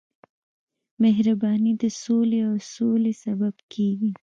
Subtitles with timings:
[1.01, 4.11] مهرباني د سولې او سولې سبب کېږي.